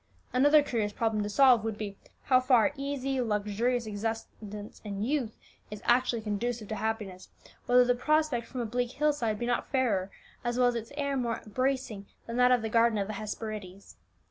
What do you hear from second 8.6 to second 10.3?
a bleak hill side be not fairer,